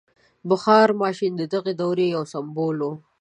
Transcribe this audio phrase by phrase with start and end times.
[0.49, 2.89] •بخار ماشین د دغې دورې یو سمبول و.